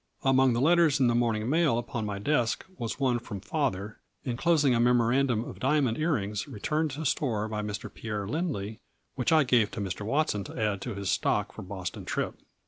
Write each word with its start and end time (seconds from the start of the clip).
Among 0.23 0.53
the 0.53 0.61
letters 0.61 0.99
in 0.99 1.05
the 1.05 1.13
morning 1.13 1.47
mail 1.47 1.77
upon 1.77 2.07
my 2.07 2.17
desk 2.17 2.65
was 2.75 2.99
one 2.99 3.19
from 3.19 3.39
father, 3.39 3.99
enclosing 4.25 4.73
a" 4.73 4.79
Memorandum 4.79 5.43
of 5.45 5.59
diamond 5.59 5.99
ear 5.99 6.13
rings 6.13 6.47
returned 6.47 6.89
to 6.89 7.05
store 7.05 7.47
by 7.47 7.61
Mr. 7.61 7.93
Pierre 7.93 8.27
Lindley 8.27 8.79
which 9.13 9.31
I 9.31 9.43
gave 9.43 9.69
to 9.69 9.79
Mr. 9.79 10.01
Watson 10.03 10.43
to 10.45 10.59
add 10.59 10.81
to 10.81 10.95
his 10.95 11.11
stock 11.11 11.51
for 11.53 11.61
Boston 11.61 12.03
trip." 12.05 12.33